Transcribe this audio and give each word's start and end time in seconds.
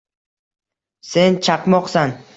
Sen 1.11 1.39
chaqmoqsan 1.43 2.11